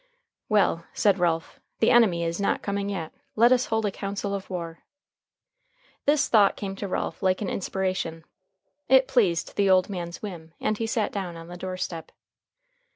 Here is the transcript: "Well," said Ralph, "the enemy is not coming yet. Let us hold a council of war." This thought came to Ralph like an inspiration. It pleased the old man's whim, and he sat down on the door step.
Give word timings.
"Well," 0.49 0.85
said 0.93 1.19
Ralph, 1.19 1.59
"the 1.77 1.91
enemy 1.91 2.23
is 2.23 2.41
not 2.41 2.63
coming 2.63 2.89
yet. 2.89 3.13
Let 3.35 3.51
us 3.51 3.67
hold 3.67 3.85
a 3.85 3.91
council 3.91 4.33
of 4.33 4.49
war." 4.49 4.79
This 6.07 6.27
thought 6.27 6.55
came 6.57 6.75
to 6.77 6.87
Ralph 6.87 7.21
like 7.21 7.39
an 7.43 7.49
inspiration. 7.49 8.23
It 8.89 9.07
pleased 9.07 9.55
the 9.57 9.69
old 9.69 9.89
man's 9.91 10.19
whim, 10.23 10.53
and 10.59 10.75
he 10.75 10.87
sat 10.87 11.11
down 11.11 11.35
on 11.37 11.49
the 11.49 11.55
door 11.55 11.77
step. 11.77 12.11